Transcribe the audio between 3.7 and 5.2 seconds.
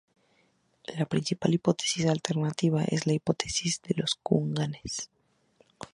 de los kurganes.